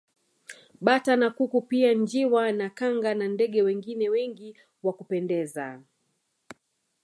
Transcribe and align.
Bata 0.81 1.15
na 1.15 1.29
kuku 1.29 1.61
pia 1.61 1.93
njiwa 1.93 2.51
na 2.51 2.69
kanga 2.69 3.15
na 3.15 3.27
ndege 3.27 3.61
wengine 3.61 4.09
wengi 4.09 4.57
wa 4.83 4.93
kupendeza 4.93 5.81